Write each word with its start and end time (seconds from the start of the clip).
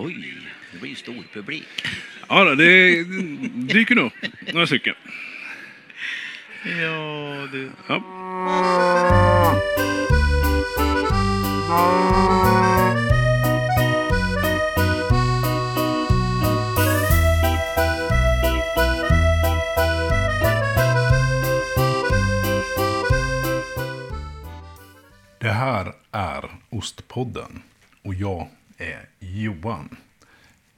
Oj, 0.00 0.38
det 0.72 0.78
blir 0.78 0.90
ju 0.90 0.96
stor 0.96 1.24
publik. 1.32 1.66
Ja, 2.28 2.44
då, 2.44 2.54
det 2.54 3.04
dyker 3.54 3.94
nog 3.94 4.12
några 4.52 4.66
stycken. 4.66 4.94
Ja, 6.64 7.48
du. 7.52 7.70
Ja. 7.88 8.02
Det 25.38 25.50
här 25.50 25.92
är 26.12 26.44
Ostpodden 26.70 27.62
och 28.02 28.14
jag 28.14 28.48
är 28.78 29.08
Johan. 29.18 29.96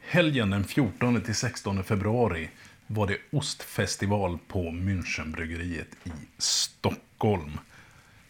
Helgen 0.01 0.51
den 0.51 0.65
14 0.65 1.21
till 1.21 1.35
16 1.35 1.85
februari 1.85 2.51
var 2.87 3.07
det 3.07 3.17
ostfestival 3.33 4.39
på 4.49 4.71
Münchenbryggeriet 4.71 5.97
i 6.05 6.11
Stockholm. 6.39 7.59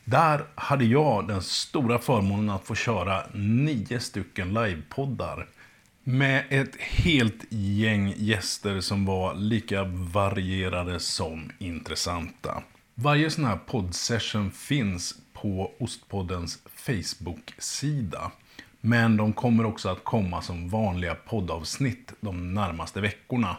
Där 0.05 0.45
hade 0.55 0.85
jag 0.85 1.29
den 1.29 1.43
stora 1.43 1.99
förmånen 1.99 2.51
att 2.51 2.67
få 2.67 2.75
köra 2.75 3.27
nio 3.35 4.01
stycken 4.01 4.55
livepoddar 4.55 5.47
med 6.05 6.45
ett 6.51 6.77
helt 6.81 7.45
gäng 7.53 8.15
gäster 8.17 8.81
som 8.81 9.05
var 9.05 9.35
lika 9.35 9.85
varierade 9.85 11.01
som 11.01 11.53
intressanta. 11.59 12.63
Varje 12.95 13.31
sån 13.31 13.45
här 13.45 13.57
poddsession 13.57 14.51
finns 14.51 15.15
på 15.33 15.73
Ostpoddens 15.79 16.59
Facebook-sida. 16.75 18.31
Men 18.81 19.17
de 19.17 19.33
kommer 19.33 19.67
också 19.67 19.89
att 19.89 20.05
komma 20.05 20.43
som 20.43 20.69
vanliga 20.69 21.15
poddavsnitt 21.15 22.13
de 22.21 22.55
närmaste 22.55 23.01
veckorna. 23.01 23.57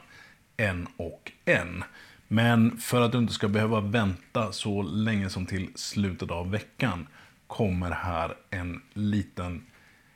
En 0.58 0.88
och 0.98 1.32
en. 1.46 1.84
Men 2.28 2.78
för 2.78 3.02
att 3.02 3.12
du 3.12 3.18
inte 3.18 3.34
ska 3.34 3.48
behöva 3.48 3.80
vänta 3.80 4.52
så 4.52 4.82
länge 4.82 5.30
som 5.30 5.46
till 5.46 5.70
slutet 5.76 6.32
av 6.32 6.52
veckan 6.52 7.08
kommer 7.48 7.92
här 7.92 8.36
en 8.50 8.82
liten 8.94 9.66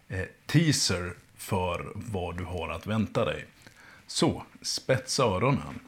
eh, 0.07 0.25
teaser 0.45 1.13
för 1.37 1.91
vad 1.95 2.37
du 2.37 2.43
har 2.43 2.69
att 2.69 2.87
vänta 2.87 3.25
dig. 3.25 3.45
Så, 4.07 4.43
spetsa 4.61 5.23
öronen. 5.23 5.79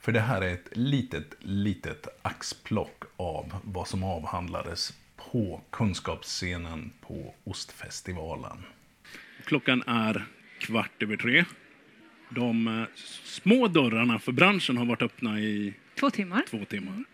För 0.00 0.12
det 0.12 0.20
här 0.20 0.42
är 0.42 0.54
ett 0.54 0.68
litet, 0.72 1.34
litet 1.40 2.08
axplock 2.22 3.04
av 3.16 3.54
vad 3.62 3.88
som 3.88 4.04
avhandlades 4.04 4.92
på 5.32 5.62
kunskapsscenen 5.70 6.90
på 7.00 7.34
Ostfestivalen. 7.44 8.58
Klockan 9.44 9.82
är 9.86 10.24
kvart 10.58 11.02
över 11.02 11.16
tre. 11.16 11.44
De 12.30 12.68
eh, 12.68 12.84
små 13.24 13.68
dörrarna 13.68 14.18
för 14.18 14.32
branschen 14.32 14.76
har 14.76 14.84
varit 14.84 15.02
öppna 15.02 15.40
i 15.40 15.74
Två 16.00 16.10
timmar. 16.10 16.42
två 16.50 16.64
timmar. 16.64 17.04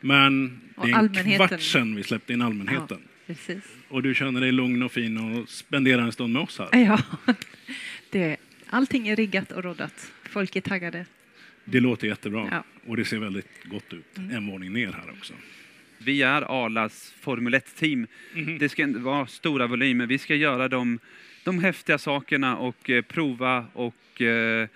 Men 0.00 0.60
det 0.76 0.82
är 0.82 0.88
en 0.88 0.94
allmänheten. 0.94 1.48
kvart 1.48 1.60
sedan 1.60 1.94
vi 1.94 2.02
släppte 2.02 2.32
in 2.32 2.42
allmänheten. 2.42 3.00
Precis. 3.26 3.64
Och 3.88 4.02
du 4.02 4.14
känner 4.14 4.40
dig 4.40 4.52
lugn 4.52 4.82
och 4.82 4.92
fin 4.92 5.18
och 5.18 5.48
spenderar 5.48 6.02
en 6.02 6.12
stund 6.12 6.32
med 6.32 6.42
oss 6.42 6.58
här. 6.58 6.68
Ja, 6.72 6.98
det, 8.10 8.36
allting 8.70 9.08
är 9.08 9.16
riggat 9.16 9.52
och 9.52 9.64
roddat. 9.64 10.12
Folk 10.30 10.56
är 10.56 10.60
taggade. 10.60 11.06
Det 11.64 11.80
låter 11.80 12.06
jättebra. 12.06 12.48
Ja. 12.50 12.64
Och 12.86 12.96
det 12.96 13.04
ser 13.04 13.18
väldigt 13.18 13.64
gott 13.64 13.92
ut. 13.92 14.18
En 14.18 14.46
våning 14.46 14.72
ner 14.72 14.92
här 14.92 15.10
också. 15.10 15.34
Vi 15.98 16.22
är 16.22 16.64
Arlas 16.64 17.14
Formel 17.20 17.54
1-team. 17.54 18.06
Mhm. 18.34 18.58
Det 18.58 18.68
ska 18.68 18.82
inte 18.82 18.98
vara 18.98 19.26
stora 19.26 19.66
volymer. 19.66 20.06
Vi 20.06 20.18
ska 20.18 20.34
göra 20.34 20.68
de, 20.68 20.98
de 21.44 21.58
häftiga 21.58 21.98
sakerna 21.98 22.56
och 22.56 22.90
eh, 22.90 23.02
prova. 23.02 23.66
Och, 23.72 24.22
eh, 24.22 24.68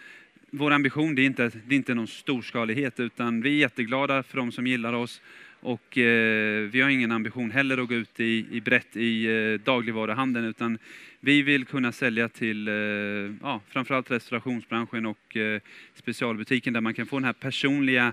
vår 0.51 0.71
ambition 0.71 1.15
det 1.15 1.23
är, 1.23 1.27
inte, 1.27 1.51
det 1.67 1.75
är 1.75 1.77
inte 1.77 1.95
någon 1.95 2.07
storskalighet, 2.07 3.01
utan 3.01 3.41
vi 3.41 3.51
är 3.51 3.61
jätteglada 3.61 4.23
för 4.23 4.37
de 4.37 4.53
som 4.53 4.67
gillar 4.67 4.93
oss. 4.93 5.21
Och 5.61 5.99
eh, 5.99 6.62
vi 6.62 6.81
har 6.81 6.91
ingen 6.91 7.12
ambition 7.12 7.51
heller 7.51 7.78
att 7.78 7.89
gå 7.89 7.95
ut 7.95 8.21
i, 8.21 8.47
i 8.51 8.61
brett 8.61 8.97
i 8.97 9.25
eh, 9.27 9.61
dagligvaruhandeln, 9.65 10.47
utan 10.47 10.78
vi 11.21 11.43
vill 11.43 11.65
kunna 11.65 11.93
sälja 11.93 12.28
till 12.28 12.69
eh, 12.69 12.75
ja, 13.43 13.61
framförallt 13.69 14.11
restaurationsbranschen 14.11 15.07
och 15.07 15.37
eh, 15.37 15.61
specialbutiken 15.95 16.73
där 16.73 16.81
man 16.81 16.95
kan 16.95 17.07
få 17.07 17.17
den 17.17 17.25
här 17.25 17.33
personliga 17.33 18.12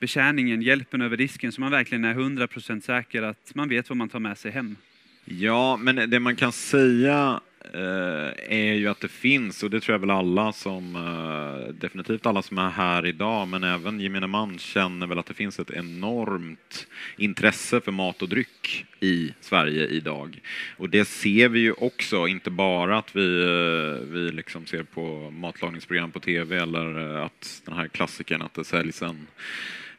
betjäningen, 0.00 0.62
hjälpen 0.62 1.02
över 1.02 1.16
disken, 1.16 1.52
så 1.52 1.60
man 1.60 1.70
verkligen 1.70 2.04
är 2.04 2.14
100% 2.14 2.80
säker 2.80 3.22
att 3.22 3.54
man 3.54 3.68
vet 3.68 3.88
vad 3.88 3.96
man 3.96 4.08
tar 4.08 4.18
med 4.18 4.38
sig 4.38 4.50
hem. 4.50 4.76
Ja, 5.24 5.76
men 5.76 6.10
det 6.10 6.20
man 6.20 6.36
kan 6.36 6.52
säga 6.52 7.40
eh, 7.74 8.58
är 8.58 8.74
ju 8.74 8.88
att 8.88 9.00
det 9.00 9.08
finns, 9.08 9.62
och 9.62 9.70
det 9.70 9.80
tror 9.80 9.94
jag 9.94 9.98
väl 9.98 10.10
alla 10.10 10.52
som, 10.52 10.96
eh, 10.96 11.74
definitivt 11.74 12.26
alla 12.26 12.42
som 12.42 12.58
är 12.58 12.70
här 12.70 13.06
idag, 13.06 13.48
men 13.48 13.64
även 13.64 14.00
gemene 14.00 14.26
man 14.26 14.58
känner 14.58 15.06
väl 15.06 15.18
att 15.18 15.26
det 15.26 15.34
finns 15.34 15.60
ett 15.60 15.70
enormt 15.70 16.86
intresse 17.16 17.80
för 17.80 17.92
mat 17.92 18.22
och 18.22 18.28
dryck 18.28 18.86
i 19.00 19.34
Sverige 19.40 19.86
idag. 19.86 20.40
Och 20.76 20.90
det 20.90 21.04
ser 21.04 21.48
vi 21.48 21.60
ju 21.60 21.72
också, 21.72 22.26
inte 22.26 22.50
bara 22.50 22.98
att 22.98 23.16
vi, 23.16 23.42
eh, 23.42 24.08
vi 24.08 24.32
liksom 24.32 24.66
ser 24.66 24.82
på 24.82 25.30
matlagningsprogram 25.30 26.10
på 26.10 26.20
tv 26.20 26.56
eller 26.56 27.16
att 27.24 27.62
den 27.64 27.74
här 27.74 27.88
klassikern 27.88 28.42
att 28.42 28.54
det 28.54 28.64
säljs 28.64 29.02
en 29.02 29.26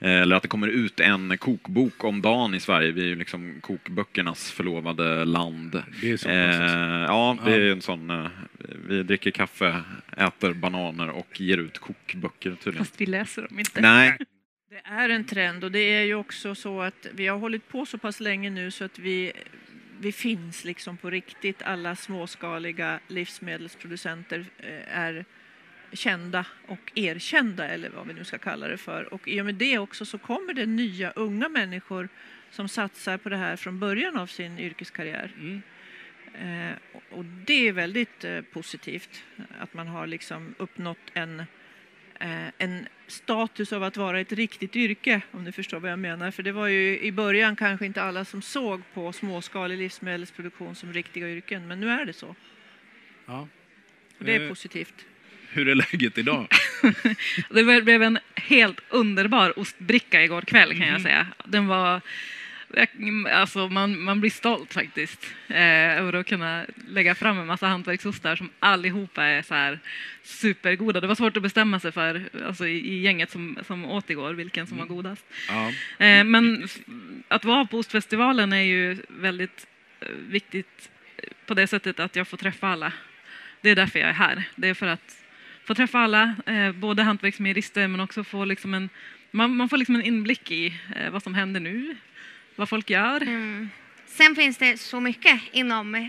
eller 0.02 0.36
att 0.36 0.42
det 0.42 0.48
kommer 0.48 0.68
ut 0.68 1.00
en 1.00 1.38
kokbok 1.38 2.04
om 2.04 2.22
dagen 2.22 2.54
i 2.54 2.60
Sverige. 2.60 2.92
Vi 2.92 3.02
är 3.02 3.06
ju 3.06 3.16
liksom 3.16 3.62
kokböckernas 3.62 4.52
förlovade 4.52 5.26
land. 5.26 5.84
Det 6.02 6.12
är 6.12 6.18
så 6.18 6.30
Eh, 6.30 6.58
klassiskt. 6.58 6.76
ja, 7.08 7.38
det 7.46 7.52
är 7.54 7.72
en 7.72 7.82
sån... 7.82 8.10
eh, 8.10 8.28
Vi 8.88 9.04
dricker 9.04 9.32
kaffe, 9.32 9.84
äter 10.18 10.54
bananer 10.54 11.10
och 11.10 11.42
ger 11.42 11.58
ut 11.58 11.80
kokböcker 11.80 12.56
tydligen. 12.56 12.86
Fast 12.86 13.02
vi 13.02 13.06
läser 13.06 13.42
dem 13.42 13.60
inte. 13.60 13.82
Nej, 13.82 14.18
Det 14.70 14.82
är 14.84 15.10
en 15.10 15.26
trend 15.26 15.64
och 15.64 15.72
det 15.72 15.80
är 15.80 16.04
ju 16.04 16.16
också 16.16 16.56
så 16.56 16.82
att 16.82 17.08
vi 17.14 17.28
har 17.28 17.38
hållit 17.38 17.68
på 17.68 17.86
så 17.86 17.98
pass 17.98 18.20
länge 18.20 18.50
nu 18.50 18.72
så 18.72 18.84
att 18.86 19.00
vi, 19.00 19.32
vi 20.00 20.12
finns 20.12 20.64
liksom 20.66 20.98
på 20.98 21.10
riktigt. 21.10 21.62
Alla 21.62 21.96
småskaliga 21.96 23.00
livsmedelsproducenter 23.08 24.46
eh, 24.58 24.98
är 25.00 25.26
kända 25.94 26.46
och 26.68 26.92
erkända 26.96 27.68
eller 27.68 27.90
vad 27.90 28.08
vi 28.08 28.14
nu 28.14 28.24
ska 28.24 28.38
kalla 28.38 28.68
det 28.68 28.78
för. 28.78 29.14
Och 29.14 29.28
i 29.28 29.42
och 29.42 29.46
med 29.46 29.56
det 29.56 29.78
också 29.78 30.06
så 30.06 30.18
kommer 30.18 30.54
det 30.54 30.66
nya 30.66 31.12
unga 31.12 31.50
människor 31.50 32.10
som 32.52 32.68
satsar 32.68 33.18
på 33.18 33.30
det 33.30 33.38
här 33.38 33.56
från 33.56 33.80
början 33.80 34.18
av 34.18 34.28
sin 34.28 34.60
yrkeskarriär. 34.60 35.32
Mm. 35.40 35.62
Eh, 36.34 36.76
och- 37.12 37.26
det 37.26 37.68
är 37.68 37.72
väldigt 37.72 38.24
eh, 38.24 38.42
positivt 38.42 39.24
att 39.60 39.74
man 39.74 39.88
har 39.88 40.08
liksom 40.08 40.56
uppnått 40.58 40.98
en, 41.14 41.40
eh, 42.20 42.48
en 42.58 42.88
status 43.08 43.74
av 43.74 43.84
att 43.84 43.98
vara 43.98 44.20
ett 44.20 44.32
riktigt 44.32 44.76
yrke, 44.76 45.22
om 45.32 45.44
du 45.44 45.52
förstår 45.52 45.80
vad 45.80 45.92
jag 45.92 46.00
menar. 46.00 46.32
För 46.32 46.44
det 46.44 46.52
var 46.52 46.68
ju 46.68 47.00
i 47.00 47.12
början 47.12 47.56
kanske 47.56 47.86
inte 47.86 48.02
alla 48.02 48.26
som 48.26 48.42
såg 48.42 48.82
på 48.94 49.14
småskalig 49.14 49.78
livsmedelsproduktion 49.78 50.76
som 50.76 50.94
riktiga 50.94 51.30
yrken, 51.30 51.68
men 51.68 51.80
nu 51.80 51.90
är 51.90 52.06
det 52.06 52.14
så. 52.14 52.36
Ja. 53.26 53.48
Och 54.18 54.26
det 54.26 54.36
är 54.36 54.42
Eh, 54.42 54.50
positivt. 54.50 55.06
Hur 55.54 55.68
är 55.68 55.76
läget 55.76 56.18
idag? 56.18 56.48
Det 57.50 57.64
blev 57.84 58.04
en 58.04 58.20
helt 58.36 58.80
underbar 58.90 59.60
ostbricka 59.60 60.24
igår 60.24 60.42
kväll 60.42 60.70
kan 60.70 60.80
Mhm. 60.80 60.90
jag 60.92 61.02
säga. 61.02 61.28
Den 61.46 61.68
var... 61.68 62.02
Alltså 63.32 63.68
man, 63.68 64.00
man 64.00 64.20
blir 64.22 64.30
stolt 64.32 64.74
faktiskt 64.74 65.34
eh, 65.48 65.98
över 66.00 66.14
att 66.14 66.28
kunna 66.28 66.66
lägga 66.88 67.16
fram 67.16 67.40
en 67.40 67.48
massa 67.48 67.68
hantverksostar 67.68 68.36
som 68.36 68.50
allihopa 68.60 69.24
är 69.24 69.42
så 69.42 69.54
här 69.54 69.80
supergoda. 70.24 71.00
Det 71.02 71.08
var 71.08 71.16
svårt 71.16 71.38
att 71.38 71.44
bestämma 71.44 71.80
sig 71.80 71.92
för, 71.92 72.24
alltså 72.46 72.68
i, 72.68 72.78
i 72.94 73.02
gänget 73.02 73.32
som, 73.32 73.58
som 73.68 73.86
åt 73.86 74.10
igår, 74.10 74.34
vilken 74.34 74.68
som 74.68 74.78
var 74.78 74.86
Mm. 74.86 74.96
godast. 74.96 75.26
Ja. 75.48 75.68
Eh, 76.06 76.24
men 76.24 76.68
att 77.28 77.46
vara 77.46 77.66
på 77.66 77.78
ostfestivalen 77.78 78.54
är 78.54 78.62
ju 78.64 78.98
väldigt 79.08 79.68
eh, 80.00 80.08
viktigt 80.30 80.90
på 81.46 81.54
det 81.54 81.68
sättet 81.68 82.00
att 82.00 82.16
jag 82.16 82.28
får 82.28 82.38
träffa 82.38 82.68
alla. 82.68 82.94
Det 83.62 83.70
är 83.70 83.76
därför 83.76 84.00
jag 84.00 84.10
är 84.10 84.14
här. 84.14 84.44
Det 84.56 84.68
är 84.70 84.74
för 84.74 84.88
att 84.88 85.21
få 85.66 85.76
träffa 85.76 86.00
alla, 86.00 86.36
eh, 86.46 86.72
både 86.72 87.04
hantverksmejerister 87.04 87.88
men 87.88 88.00
också 88.00 88.24
få 88.24 88.46
liksom 88.46 88.74
en, 88.74 88.90
man, 89.32 89.56
man 89.56 89.70
får 89.70 89.78
liksom 89.78 89.96
en 89.96 90.04
inblick 90.04 90.52
i 90.52 90.74
eh, 90.96 91.10
vad 91.12 91.24
som 91.24 91.34
händer 91.34 91.60
nu, 91.60 91.96
vad 92.56 92.70
folk 92.70 92.90
gör. 92.90 93.22
Mm. 93.22 93.70
Sen 94.06 94.36
finns 94.36 94.58
det 94.58 94.78
så 94.78 95.00
mycket 95.00 95.42
inom 95.52 95.96
eh, 95.96 96.08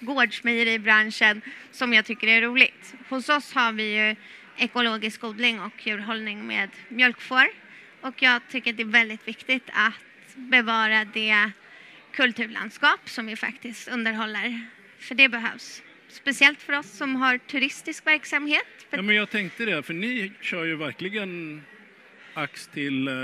gårdsmejeribranschen 0.00 1.42
som 1.70 1.92
jag 1.92 2.04
tycker 2.04 2.26
är 2.26 2.42
roligt. 2.42 2.94
Hos 3.08 3.28
oss 3.28 3.54
har 3.54 3.72
vi 3.72 3.96
ju 3.96 4.16
ekologisk 4.56 5.24
odling 5.24 5.60
och 5.60 5.86
djurhållning 5.86 6.46
med 6.46 6.70
mjölkfår. 6.88 7.46
Och 8.00 8.22
jag 8.22 8.42
tycker 8.48 8.72
det 8.72 8.82
är 8.82 8.86
väldigt 8.86 9.28
viktigt 9.28 9.70
att 9.72 9.94
bevara 10.34 11.04
det 11.04 11.50
kulturlandskap 12.12 13.08
som 13.08 13.26
vi 13.26 13.36
faktiskt 13.36 13.88
underhåller. 13.88 14.66
För 14.98 15.14
det 15.14 15.28
behövs. 15.28 15.82
Speciellt 16.10 16.62
för 16.62 16.72
oss 16.78 16.90
som 16.90 17.16
har 17.16 17.38
turistisk 17.38 18.06
verksamhet. 18.06 18.66
För 18.90 18.96
ja, 18.96 19.02
men 19.02 19.16
jag 19.16 19.30
tänkte 19.30 19.64
det, 19.64 19.82
för 19.82 19.94
ni 19.94 20.32
kör 20.40 20.64
ju 20.64 20.76
verkligen 20.76 21.62
ax 22.34 22.66
till, 22.68 23.08
eh, 23.08 23.14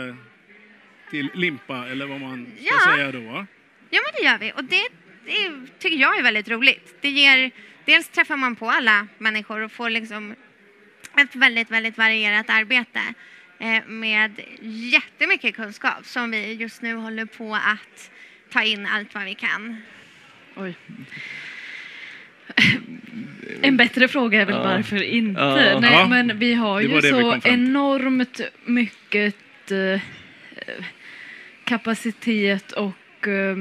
till 1.11 1.31
limpa, 1.35 1.89
eller 1.89 2.07
vad 2.07 2.21
man 2.21 2.47
ska 2.57 2.65
Ja. 2.65 2.95
säga 2.97 3.13
då. 3.13 3.47
Ja, 3.91 4.01
men 4.05 4.13
det 4.17 4.23
gör 4.25 4.39
vi. 4.39 4.53
Och 4.57 4.65
det, 4.65 4.89
det 5.25 5.67
tycker 5.79 5.97
jag 5.97 6.19
är 6.19 6.23
väldigt 6.23 6.49
roligt. 6.49 6.95
Det 7.01 7.09
ger 7.11 7.51
dels 7.85 8.09
träffar 8.09 8.37
man 8.37 8.57
på 8.57 8.71
alla 8.71 9.07
människor 9.19 9.61
och 9.61 9.73
får 9.73 9.91
liksom 9.91 10.35
ett 11.19 11.35
väldigt, 11.37 11.71
väldigt 11.71 11.99
varierat 11.99 12.51
arbete 12.51 13.01
eh, 13.59 13.85
med 13.87 14.41
jättemycket 14.93 15.55
kunskap 15.57 16.07
som 16.07 16.31
vi 16.31 16.53
just 16.53 16.83
nu 16.83 16.95
håller 16.95 17.25
på 17.27 17.55
att 17.55 18.11
ta 18.51 18.63
in 18.63 18.87
allt 18.87 19.15
vad 19.15 19.25
vi 19.25 19.35
kan. 19.35 19.77
Oj. 20.57 20.75
En 23.63 23.77
bättre 23.77 24.09
fråga 24.09 24.41
är 24.43 24.47
väl 24.47 24.55
Ja. 24.55 24.63
varför 24.63 25.03
inte? 25.03 25.41
Ja. 25.41 25.81
Nej, 25.81 25.93
Ja. 25.93 26.07
men 26.09 26.39
vi 26.39 26.55
har 26.55 26.81
ju 26.81 27.03
så 27.03 27.41
enormt 27.45 28.41
mycket 28.65 29.71
eh, 29.71 30.01
kapacitet 31.65 32.73
och 32.73 33.29
eh, 33.29 33.57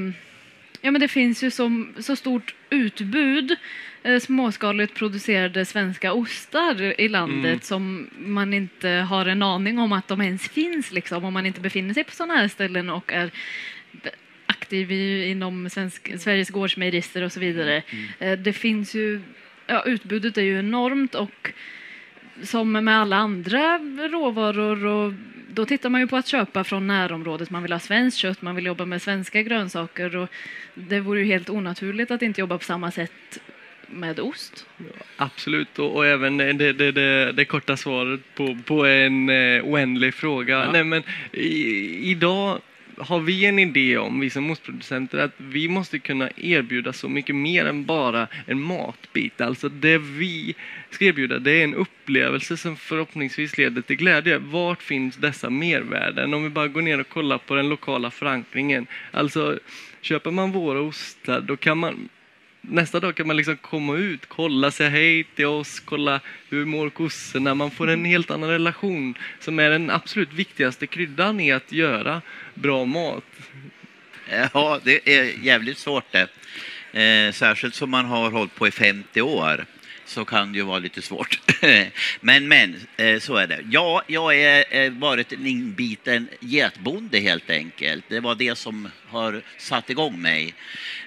ja, 0.80 0.90
men 0.90 1.00
det 1.00 1.08
finns 1.08 1.42
ju 1.44 1.50
så, 1.50 1.86
så 1.98 2.16
stort 2.16 2.54
utbud 2.70 3.56
eh, 4.02 4.20
småskaligt 4.20 4.94
producerade 4.94 5.64
svenska 5.64 6.12
ostar 6.12 7.00
i 7.00 7.08
landet 7.08 7.44
Mm. 7.46 7.60
som 7.60 8.10
man 8.18 8.54
inte 8.54 8.88
har 8.88 9.26
en 9.26 9.42
aning 9.42 9.78
om 9.78 9.92
att 9.92 10.08
de 10.08 10.20
ens 10.20 10.48
finns 10.48 10.92
liksom 10.92 11.24
om 11.24 11.32
man 11.34 11.46
inte 11.46 11.60
befinner 11.60 11.94
sig 11.94 12.04
på 12.04 12.12
sådana 12.12 12.34
här 12.36 12.48
ställen 12.48 12.90
och 12.90 13.12
är 13.12 13.30
aktiv 14.66 14.92
i, 14.92 15.30
inom 15.30 15.70
svensk, 15.70 16.18
Sveriges 16.18 16.50
gårdsmejerister 16.50 17.22
och 17.22 17.32
så 17.32 17.40
vidare. 17.40 17.82
Eh, 18.18 18.38
Det 18.38 18.52
finns 18.52 18.94
ju, 18.94 19.20
ja, 19.66 19.82
utbudet 19.86 20.38
är 20.38 20.42
ju 20.42 20.58
enormt 20.58 21.14
och 21.14 21.52
som 22.42 22.72
med 22.72 23.00
alla 23.00 23.16
andra 23.16 23.78
råvaror 24.08 24.86
och 24.86 25.12
då 25.54 25.64
tittar 25.64 25.90
man 25.90 26.00
ju 26.00 26.06
på 26.06 26.16
att 26.16 26.26
köpa 26.26 26.64
från 26.64 26.86
närområdet. 26.86 27.50
Man 27.50 27.62
vill 27.62 27.72
ha 27.72 27.78
svenskt 27.80 28.18
kött, 28.18 28.42
man 28.42 28.56
vill 28.56 28.66
jobba 28.66 28.84
med 28.84 29.02
svenska 29.02 29.42
grönsaker 29.42 30.16
och 30.16 30.28
det 30.74 31.00
vore 31.00 31.20
ju 31.20 31.26
helt 31.26 31.50
onaturligt 31.50 32.10
att 32.10 32.22
inte 32.22 32.40
jobba 32.40 32.58
på 32.58 32.64
samma 32.64 32.90
sätt 32.90 33.38
med 33.86 34.20
ost. 34.20 34.66
Absolut, 35.16 35.78
och, 35.78 35.96
och 35.96 36.06
även 36.06 36.36
det, 36.36 36.72
det, 36.72 36.92
det, 36.92 37.32
det 37.32 37.44
korta 37.44 37.76
svaret 37.76 38.20
på, 38.34 38.58
på 38.64 38.86
en 38.86 39.28
eh, 39.28 39.64
oändlig 39.64 40.14
fråga. 40.14 40.54
Ja. 40.54 40.72
Nej, 40.72 40.84
men 40.84 41.02
i, 41.32 42.10
idag 42.10 42.60
har 42.98 43.20
vi 43.20 43.44
en 43.44 43.58
idé 43.58 43.98
om, 43.98 44.20
vi 44.20 44.30
som 44.30 44.50
ostproducenter, 44.50 45.18
att 45.18 45.34
vi 45.36 45.68
måste 45.68 45.98
kunna 45.98 46.30
erbjuda 46.36 46.92
så 46.92 47.08
mycket 47.08 47.34
mer 47.34 47.66
än 47.66 47.84
bara 47.84 48.28
en 48.46 48.60
matbit. 48.60 49.40
Alltså 49.40 49.68
det 49.68 49.98
vi 49.98 50.54
ska 50.90 51.04
erbjuda, 51.04 51.38
det 51.38 51.50
är 51.60 51.64
en 51.64 51.74
upplevelse 51.74 52.56
som 52.56 52.76
förhoppningsvis 52.76 53.58
leder 53.58 53.82
till 53.82 53.96
glädje. 53.96 54.38
Vart 54.38 54.82
finns 54.82 55.16
dessa 55.16 55.50
mervärden? 55.50 56.34
Om 56.34 56.42
vi 56.42 56.50
bara 56.50 56.68
går 56.68 56.82
ner 56.82 57.00
och 57.00 57.08
kollar 57.08 57.38
på 57.38 57.54
den 57.54 57.68
lokala 57.68 58.10
förankringen. 58.10 58.86
Alltså, 59.10 59.58
köper 60.00 60.30
man 60.30 60.52
våra 60.52 60.80
ostar, 60.80 61.40
då 61.40 61.56
kan 61.56 61.78
man 61.78 62.08
nästa 62.68 63.00
dag 63.00 63.16
kan 63.16 63.26
man 63.26 63.36
liksom 63.36 63.56
komma 63.56 63.96
ut, 63.96 64.26
kolla, 64.28 64.70
säga 64.70 64.90
hej 64.90 65.24
till 65.24 65.46
oss, 65.46 65.80
kolla 65.80 66.20
hur 66.48 66.64
mår 66.64 66.90
kossorna. 66.90 67.54
Man 67.54 67.70
får 67.70 67.88
en 67.88 68.04
helt 68.04 68.30
annan 68.30 68.50
relation 68.50 69.14
som 69.40 69.58
är 69.58 69.70
den 69.70 69.90
absolut 69.90 70.32
viktigaste 70.32 70.86
kryddan 70.86 71.40
i 71.40 71.52
att 71.52 71.72
göra 71.72 72.22
bra 72.54 72.84
mat. 72.84 73.24
Ja, 74.52 74.80
det 74.84 75.16
är 75.16 75.44
jävligt 75.44 75.78
svårt 75.78 76.04
det. 76.12 76.28
Eh, 77.02 77.32
särskilt 77.32 77.74
som 77.74 77.90
man 77.90 78.04
har 78.04 78.30
hållit 78.30 78.54
på 78.54 78.68
i 78.68 78.70
50 78.70 79.22
år 79.22 79.64
så 80.06 80.24
kan 80.24 80.52
det 80.52 80.58
ju 80.58 80.64
vara 80.64 80.78
lite 80.78 81.02
svårt. 81.02 81.40
men, 82.20 82.48
men, 82.48 82.76
eh, 82.96 83.18
så 83.18 83.36
är 83.36 83.46
det. 83.46 83.60
Ja, 83.70 84.02
jag 84.06 84.22
har 84.22 84.76
eh, 84.76 84.90
varit 84.90 85.32
en 85.32 85.46
inbiten 85.46 86.28
getbonde 86.40 87.18
helt 87.18 87.50
enkelt. 87.50 88.04
Det 88.08 88.20
var 88.20 88.34
det 88.34 88.58
som 88.58 88.88
har 89.08 89.42
satt 89.58 89.90
igång 89.90 90.22
mig. 90.22 90.54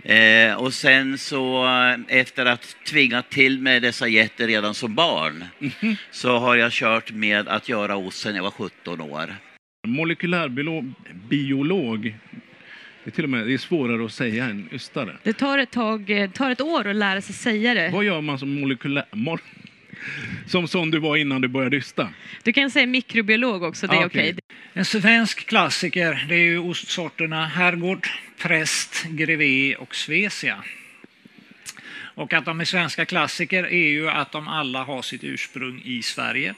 Eh, 0.04 0.54
och 0.54 0.74
sen 0.74 1.18
så 1.18 1.68
efter 2.08 2.46
att 2.46 2.76
tvingat 2.86 3.30
till 3.30 3.60
med 3.60 3.82
dessa 3.82 4.08
getter 4.08 4.48
redan 4.48 4.74
som 4.74 4.96
barn 4.96 5.46
så 6.12 6.38
har 6.38 6.56
jag 6.56 6.72
kört 6.72 7.12
med 7.12 7.48
att 7.48 7.70
göra 7.70 7.96
ost 7.96 8.20
sedan 8.20 8.36
jag 8.36 8.44
var 8.44 8.52
17 8.52 9.02
år. 9.02 9.36
Molekylärbiolog, 9.88 10.94
biolog, 11.30 12.16
det 13.04 13.10
är 13.10 13.12
till 13.12 13.24
och 13.24 13.30
med 13.30 13.48
det 13.48 13.54
är 13.54 13.58
svårare 13.58 14.06
att 14.06 14.12
säga 14.12 14.46
än 14.46 14.70
ystare. 14.72 15.18
Det 15.24 15.34
tar 15.34 15.58
ett, 15.58 15.72
tag, 15.72 16.10
eh, 16.10 16.30
tar 16.32 16.52
ett 16.52 16.62
år 16.62 16.88
att 16.88 16.96
lära 16.96 17.22
sig 17.22 17.36
säga 17.36 17.74
det. 17.74 17.90
Vad 17.90 18.04
gör 18.04 18.22
man 18.22 18.40
som 18.40 18.60
molekylär... 18.62 19.06
Mor, 19.12 19.40
som 20.48 20.68
som 20.68 20.92
du 20.92 21.00
var 21.00 21.18
innan 21.18 21.42
du 21.42 21.48
började 21.48 21.78
ysta? 21.78 22.10
Du 22.44 22.54
kan 22.54 22.72
säga 22.72 22.88
mikrobiolog 22.88 23.64
också, 23.64 23.88
det 23.88 23.96
är 23.96 24.02
Ah, 24.02 24.06
okej. 24.06 24.30
okej. 24.32 24.58
En 24.74 24.86
svensk 24.86 25.46
klassiker 25.46 26.26
det 26.30 26.36
är 26.36 26.40
ju 26.40 26.60
ostsorterna 26.60 27.46
Herrgård, 27.46 28.08
Präst, 28.38 29.04
Grevé 29.10 29.76
och 29.76 29.96
Svesia. 29.96 30.64
Och 32.16 32.34
att 32.34 32.46
de 32.46 32.60
är 32.62 32.66
svenska 32.66 33.06
klassiker 33.06 33.64
är 33.64 33.90
ju 33.90 34.10
att 34.10 34.32
de 34.32 34.48
alla 34.48 34.84
har 34.84 35.02
sitt 35.02 35.24
ursprung 35.24 35.82
i 35.86 36.02
Sverige 36.02 36.54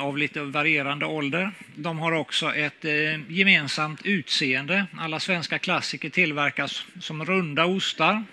av 0.00 0.18
lite 0.18 0.42
varierande 0.42 1.06
ålder. 1.06 1.50
De 1.74 1.98
har 1.98 2.12
också 2.12 2.54
ett 2.54 2.84
eh, 2.84 2.92
gemensamt 3.28 4.06
utseende. 4.06 4.86
Alla 4.98 5.20
svenska 5.20 5.58
klassiker 5.58 6.10
tillverkas 6.10 6.86
som 7.00 7.24
runda 7.24 7.64
ostar, 7.64 8.24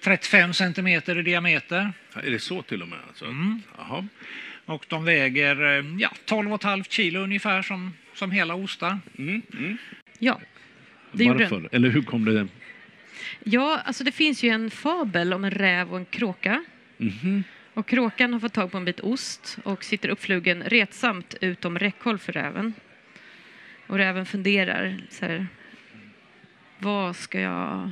35 0.00 0.54
centimeter 0.54 1.18
i 1.18 1.22
diameter. 1.22 1.92
Är 2.14 2.30
det 2.30 2.38
så 2.38 2.62
till 2.62 2.82
och 2.82 2.88
med? 2.88 2.98
Alltså? 3.08 3.24
Mm. 3.24 3.62
Jaha. 3.78 4.06
Och 4.64 4.84
de 4.88 5.04
väger 5.04 5.78
eh, 5.78 5.84
ja, 5.98 6.10
12,5 6.26 6.84
kilo 6.88 7.20
ungefär 7.20 7.62
som, 7.62 7.94
som 8.14 8.30
hela 8.30 8.54
ostar. 8.54 8.98
Mm, 9.18 9.42
mm. 9.52 9.76
Ja, 10.18 10.40
det 11.12 11.24
gjorde. 11.24 11.38
Varför? 11.44 11.68
Eller 11.72 11.88
hur 11.88 12.02
kom 12.02 12.24
det? 12.24 12.48
Ja, 13.44 13.80
alltså 13.84 14.04
det 14.04 14.12
finns 14.12 14.42
ju 14.42 14.48
en 14.48 14.70
fabel 14.70 15.32
om 15.32 15.44
en 15.44 15.50
räv 15.50 15.90
och 15.90 15.98
en 15.98 16.04
kråka. 16.04 16.64
Mhm. 16.96 17.44
Och 17.74 17.86
kråkan 17.86 18.32
har 18.32 18.40
fått 18.40 18.52
tag 18.52 18.70
på 18.70 18.78
en 18.78 18.84
bit 18.84 19.00
ost 19.00 19.58
och 19.64 19.84
sitter 19.84 20.08
uppflugen 20.08 20.62
retsamt 20.62 21.34
utom 21.40 21.78
räckhåll 21.78 22.18
för 22.18 22.32
räven. 22.32 22.74
Och 23.86 23.96
räven 23.96 24.26
funderar 24.26 24.98
så 25.10 25.26
här, 25.26 25.46
vad 26.78 27.16
ska 27.16 27.40
jag, 27.40 27.90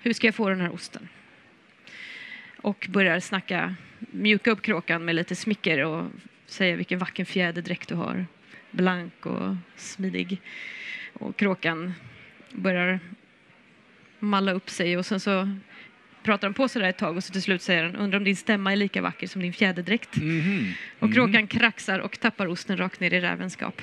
hur 0.00 0.12
ska 0.12 0.26
jag 0.26 0.34
få 0.34 0.48
den 0.48 0.60
här 0.60 0.74
osten? 0.74 1.08
Och 2.56 2.86
börjar 2.90 3.20
snacka, 3.20 3.74
mjuka 3.98 4.50
upp 4.50 4.62
kråkan 4.62 5.04
med 5.04 5.14
lite 5.14 5.36
smicker 5.36 5.84
och 5.84 6.06
säga 6.46 6.76
vilken 6.76 6.98
vacker 6.98 7.24
fjäderdräkt 7.24 7.88
du 7.88 7.94
har. 7.94 8.26
Blank 8.70 9.26
och 9.26 9.56
smidig. 9.76 10.40
Och 11.12 11.36
kråkan 11.36 11.94
börjar 12.52 13.00
malla 14.18 14.52
upp 14.52 14.70
sig 14.70 14.96
och 14.96 15.06
sen 15.06 15.20
så 15.20 15.56
pratar 16.28 16.48
de 16.48 16.54
på 16.54 16.68
sig 16.68 16.82
där 16.82 16.88
ett 16.88 16.98
tag 16.98 17.16
och 17.16 17.24
så 17.24 17.32
till 17.32 17.42
slut 17.42 17.62
säger 17.62 17.82
han 17.84 17.96
undrar 17.96 18.18
om 18.18 18.24
din 18.24 18.36
stämma 18.36 18.72
är 18.72 18.76
lika 18.76 19.02
vacker 19.02 19.26
som 19.26 19.42
din 19.42 19.52
fjäderdräkt. 19.52 20.16
Mhm. 20.16 20.72
Och 20.98 21.14
kråkan 21.14 21.46
kraxar 21.46 21.98
och 21.98 22.20
tappar 22.20 22.46
osten 22.46 22.76
rakt 22.76 23.00
ner 23.00 23.14
i 23.14 23.20
rävens 23.20 23.52
skap. 23.52 23.82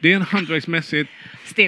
Det 0.00 0.12
är 0.12 0.16
en 0.16 0.22
hantverksmässigt 0.22 1.10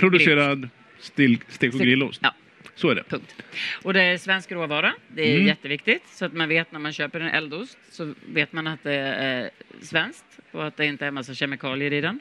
producerad 0.01 0.69
stil, 0.99 1.39
stek 1.49 1.75
och 1.75 1.81
grillost. 1.81 2.21
Ja. 2.23 2.35
Så 2.75 2.91
är 2.91 2.95
det. 2.95 3.03
Punkt. 3.09 3.35
Och 3.83 3.93
det 3.93 4.03
är 4.03 4.19
svensk 4.19 4.53
råvara. 4.53 4.93
Det 5.09 5.23
är 5.23 5.35
Mm. 5.35 5.47
jätteviktigt 5.47 6.03
så 6.09 6.25
att 6.25 6.33
man 6.33 6.49
vet 6.49 6.73
när 6.73 6.81
man 6.81 6.93
köper 6.93 7.21
en 7.21 7.29
eldost 7.29 7.79
så 7.91 8.15
vet 8.33 8.53
man 8.53 8.67
att 8.67 8.83
det 8.83 8.95
är 8.95 9.51
svenskt 9.83 10.25
och 10.53 10.67
att 10.67 10.77
det 10.77 10.87
inte 10.87 11.05
är 11.05 11.09
en 11.09 11.15
massa 11.15 11.35
kemikalier 11.35 11.93
i 11.93 12.01
den. 12.01 12.21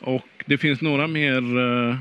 Och 0.00 0.28
det 0.46 0.58
finns 0.58 0.80
några 0.80 1.06
mer, 1.06 1.58
eh, 1.58 1.96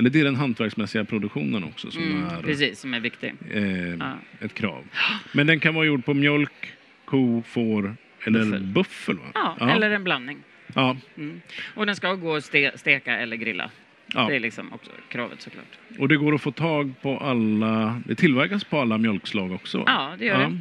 eller 0.00 0.10
det 0.10 0.20
är 0.20 0.24
den 0.24 0.36
hantverksmässiga 0.36 1.04
produktionen 1.04 1.64
också 1.64 1.90
som 1.90 2.02
Mm, 2.02 2.24
är 2.28 2.42
precis, 2.42 2.80
som 2.80 2.94
är 2.94 3.00
viktig. 3.00 3.34
eh, 3.50 3.94
Ja. 3.94 4.12
ett 4.40 4.54
krav. 4.54 4.84
Men 5.32 5.46
den 5.46 5.60
kan 5.60 5.74
vara 5.74 5.84
gjord 5.86 6.04
på 6.04 6.14
mjölk, 6.14 6.72
ko, 7.04 7.42
får 7.46 7.96
eller 8.24 8.44
Buffel. 8.44 8.60
buffel. 8.62 9.16
va? 9.16 9.56
Ja, 9.60 9.70
eller 9.70 9.90
en 9.90 10.04
blandning. 10.04 10.38
Ja, 10.74 10.96
Mm. 11.16 11.40
Och 11.74 11.86
den 11.86 11.96
ska 11.96 12.14
gå 12.14 12.34
att 12.36 12.44
ste- 12.44 12.76
steka 12.76 13.16
eller 13.16 13.36
grilla. 13.36 13.70
Ja. 14.14 14.26
Det 14.28 14.36
är 14.36 14.40
liksom 14.40 14.72
också 14.72 14.90
kravet 15.08 15.40
såklart. 15.42 15.78
och 15.98 16.08
det 16.08 16.16
går 16.16 16.34
att 16.34 16.40
få 16.42 16.52
tag 16.52 16.94
på 17.02 17.18
alla, 17.18 18.02
det 18.06 18.14
tillverkas 18.14 18.64
på 18.64 18.78
alla 18.80 18.98
mjölkslag 18.98 19.52
också? 19.52 19.78
va? 19.78 19.84
Ja, 19.86 20.16
det 20.18 20.24
gör 20.24 20.38
det. 20.38 20.58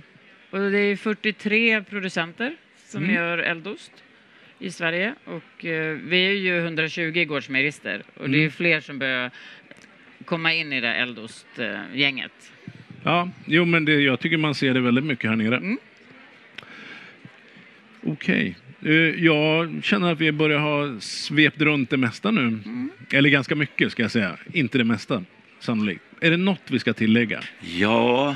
Och 0.57 0.71
det 0.71 0.79
är 0.79 0.95
43 0.95 1.83
producenter 1.83 2.55
som 2.77 3.03
Mm. 3.03 3.15
gör 3.15 3.37
eldost 3.37 3.91
i 4.59 4.71
Sverige 4.71 5.15
och 5.25 5.65
eh, 5.65 5.97
vi 6.03 6.27
är 6.27 6.31
ju 6.33 6.59
120 6.59 7.25
gårdsmejerister 7.27 8.03
och 8.15 8.29
det 8.29 8.37
är 8.37 8.39
Mm. 8.39 8.51
fler 8.51 8.81
som 8.81 8.99
börjar 8.99 9.31
komma 10.25 10.53
in 10.53 10.73
i 10.73 10.81
det 10.81 10.93
eldostgänget. 10.93 12.51
Ja, 13.03 13.29
jo 13.45 13.65
men 13.65 13.85
det, 13.85 13.93
jag 14.01 14.19
tycker 14.19 14.37
man 14.37 14.55
ser 14.55 14.73
det 14.73 14.79
väldigt 14.79 15.03
mycket 15.03 15.29
här 15.29 15.37
nere. 15.37 15.57
Mm. 15.57 15.77
Okej. 18.03 18.55
Eh, 18.85 18.91
Jag 19.25 19.79
känner 19.83 20.11
att 20.11 20.21
vi 20.21 20.31
börjar 20.31 20.59
ha 20.59 20.99
svept 20.99 21.61
runt 21.61 21.89
det 21.89 21.97
mesta 21.97 22.31
nu. 22.31 22.41
Mm. 22.41 22.89
Eller 23.13 23.29
ganska 23.29 23.55
mycket 23.55 23.91
ska 23.91 24.01
jag 24.01 24.11
säga. 24.11 24.37
Inte 24.53 24.77
det 24.77 24.83
mesta, 24.83 25.23
sannolikt. 25.59 26.01
Är 26.21 26.31
det 26.31 26.37
något 26.37 26.61
vi 26.67 26.79
ska 26.79 26.93
tillägga? 26.93 27.39
Ja, 27.61 28.35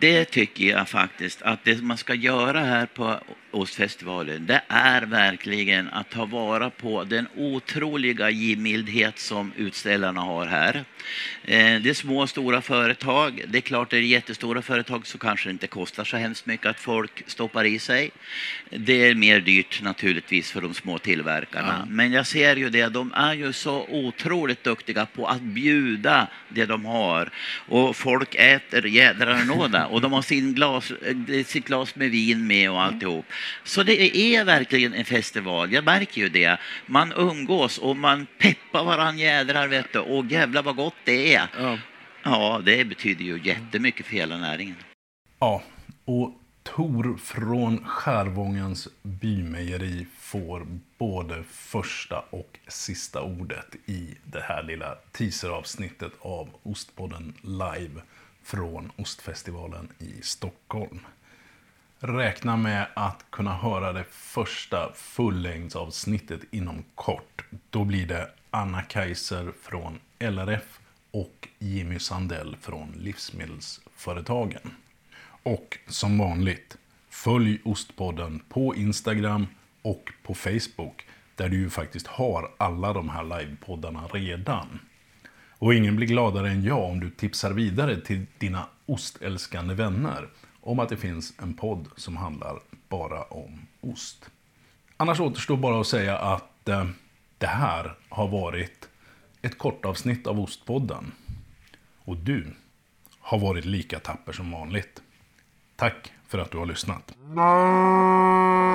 det 0.00 0.24
tycker 0.24 0.64
jag 0.64 0.88
faktiskt 0.88 1.42
att 1.42 1.64
det 1.64 1.82
man 1.82 1.96
ska 1.96 2.14
göra 2.14 2.60
här 2.60 2.86
på 2.86 3.20
Ostfestivalen, 3.50 4.46
det 4.46 4.62
är 4.68 5.02
verkligen 5.02 5.88
att 5.88 6.10
ta 6.10 6.24
vara 6.24 6.70
på 6.70 7.04
den 7.04 7.26
otroliga 7.36 8.30
givmildhet 8.30 9.18
som 9.18 9.52
utställarna 9.56 10.20
har 10.20 10.46
här. 10.46 10.84
Eh, 11.44 11.80
det 11.80 11.90
är 11.90 11.94
små 11.94 12.20
och 12.20 12.30
stora 12.30 12.62
företag. 12.62 13.44
Det 13.48 13.58
är 13.58 13.62
klart, 13.62 13.90
det 13.90 13.96
är 13.96 14.00
jättestora 14.00 14.62
företag 14.62 15.06
så 15.06 15.18
kanske 15.18 15.48
det 15.48 15.52
inte 15.52 15.66
kostar 15.66 16.04
så 16.04 16.16
hemskt 16.16 16.46
mycket 16.46 16.66
att 16.66 16.80
folk 16.80 17.22
stoppar 17.26 17.64
i 17.64 17.78
sig. 17.78 18.10
Det 18.70 19.08
är 19.08 19.14
mer 19.14 19.40
dyrt 19.40 19.82
naturligtvis 19.82 20.50
för 20.50 20.60
de 20.60 20.74
små 20.74 20.98
tillverkarna. 20.98 21.76
Ja. 21.78 21.86
Men 21.88 22.12
jag 22.12 22.26
ser 22.26 22.56
ju 22.56 22.70
det, 22.70 22.88
de 22.88 23.12
är 23.12 23.34
ju 23.34 23.52
så 23.52 23.86
otroligt 23.88 24.64
duktiga 24.64 25.06
på 25.06 25.26
att 25.26 25.40
bjuda 25.40 26.26
det 26.48 26.66
de 26.66 26.84
har. 26.84 27.30
Och 27.68 27.96
folk 27.96 28.34
äter 28.34 28.86
jädrar 28.86 29.44
nåda. 29.44 29.86
Och 29.86 30.00
de 30.00 30.12
har 30.12 30.22
sin 30.22 30.54
glas, 30.54 30.90
eh, 30.90 31.44
sitt 31.44 31.66
glas 31.66 31.96
med 31.96 32.10
vin 32.10 32.46
med 32.46 32.70
och 32.70 32.82
alltihop. 32.82 33.26
Så 33.64 33.82
det 33.82 34.16
är 34.16 34.44
verkligen 34.44 34.94
en 34.94 35.04
festival. 35.04 35.72
Jag 35.72 35.84
märker 35.84 36.20
ju 36.20 36.28
det. 36.28 36.58
Man 36.86 37.12
umgås 37.16 37.78
och 37.78 37.96
man 37.96 38.26
peppar 38.38 38.84
varann 38.84 39.18
jädrar 39.18 39.68
vet 39.68 39.92
du. 39.92 39.98
Och 39.98 40.26
jävlar 40.26 40.62
vad 40.62 40.76
gott 40.76 40.94
det 41.04 41.34
är. 41.34 41.78
Ja. 42.22 42.60
det 42.64 42.84
betyder 42.84 43.24
ju 43.24 43.40
jättemycket 43.44 44.06
för 44.06 44.12
hela 44.12 44.36
näringen. 44.36 44.76
Ja, 45.38 45.62
och 46.04 46.40
Tor 46.62 47.16
från 47.16 47.84
Skärvångens 47.84 48.88
bymejeri 49.02 50.06
får 50.18 50.66
både 50.98 51.42
första 51.50 52.18
och 52.30 52.58
sista 52.68 53.22
ordet 53.22 53.76
i 53.86 54.14
det 54.24 54.40
här 54.40 54.62
lilla 54.62 54.94
teaseravsnittet 55.12 56.12
av 56.20 56.48
Ostpodden 56.62 57.34
live 57.42 58.00
från 58.42 58.92
Ostfestivalen 58.96 59.88
i 59.98 60.22
Stockholm. 60.22 61.00
Räkna 62.02 62.56
med 62.56 62.86
att 62.94 63.24
kunna 63.30 63.54
höra 63.54 63.92
det 63.92 64.04
första 64.10 64.92
fullängdsavsnittet 64.94 66.40
inom 66.50 66.84
kort. 66.94 67.44
Då 67.70 67.84
blir 67.84 68.06
det 68.06 68.30
Anna 68.50 68.82
Kaiser 68.82 69.52
från 69.62 69.98
LRF 70.18 70.80
och 71.10 71.48
Jimmy 71.58 71.98
Sandell 71.98 72.56
från 72.60 72.92
Livsmedelsföretagen. 72.96 74.74
Och 75.42 75.78
som 75.86 76.18
vanligt, 76.18 76.76
följ 77.10 77.60
Ostpodden 77.64 78.40
på 78.48 78.74
Instagram 78.76 79.46
och 79.82 80.12
på 80.22 80.34
Facebook 80.34 81.06
där 81.34 81.48
du 81.48 81.56
ju 81.56 81.70
faktiskt 81.70 82.06
har 82.06 82.50
alla 82.56 82.92
de 82.92 83.08
här 83.08 83.24
livepoddarna 83.24 84.06
redan. 84.06 84.80
Och 85.50 85.74
ingen 85.74 85.96
blir 85.96 86.06
gladare 86.06 86.50
än 86.50 86.64
jag 86.64 86.84
om 86.84 87.00
du 87.00 87.10
tipsar 87.10 87.52
vidare 87.52 88.00
till 88.00 88.26
dina 88.38 88.66
ostälskande 88.86 89.74
vänner 89.74 90.28
om 90.60 90.78
att 90.78 90.88
det 90.88 90.96
finns 90.96 91.32
en 91.38 91.54
podd 91.54 91.88
som 91.96 92.16
handlar 92.16 92.58
bara 92.88 93.22
om 93.22 93.66
ost. 93.80 94.30
Annars 94.96 95.20
återstår 95.20 95.56
bara 95.56 95.80
att 95.80 95.86
säga 95.86 96.18
att 96.18 96.68
eh, 96.68 96.86
det 97.38 97.46
här 97.46 97.94
har 98.08 98.28
varit 98.28 98.88
ett 99.42 99.58
kortavsnitt 99.58 100.26
av 100.26 100.40
Ostpodden. 100.40 101.12
Och 101.98 102.16
du 102.16 102.46
har 103.20 103.38
varit 103.38 103.64
lika 103.64 103.98
tapper 103.98 104.32
som 104.32 104.50
vanligt. 104.50 105.02
Tack 105.76 106.12
för 106.26 106.38
att 106.38 106.50
du 106.50 106.58
har 106.58 106.66
lyssnat. 106.66 107.14
Nej. 107.34 108.70